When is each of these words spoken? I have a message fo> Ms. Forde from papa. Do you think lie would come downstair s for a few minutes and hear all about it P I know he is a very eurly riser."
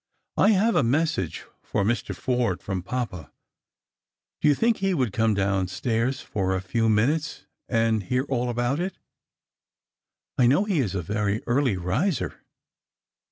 I 0.35 0.49
have 0.53 0.75
a 0.75 0.81
message 0.81 1.45
fo> 1.61 1.83
Ms. 1.83 2.01
Forde 2.13 2.59
from 2.63 2.81
papa. 2.81 3.31
Do 4.41 4.47
you 4.47 4.55
think 4.55 4.81
lie 4.81 4.93
would 4.93 5.13
come 5.13 5.35
downstair 5.35 6.07
s 6.07 6.21
for 6.21 6.55
a 6.55 6.59
few 6.61 6.89
minutes 6.89 7.45
and 7.69 8.01
hear 8.01 8.23
all 8.23 8.49
about 8.49 8.79
it 8.79 8.93
P 8.93 9.01
I 10.39 10.47
know 10.47 10.63
he 10.65 10.79
is 10.79 10.95
a 10.95 11.03
very 11.03 11.43
eurly 11.45 11.77
riser." 11.77 12.41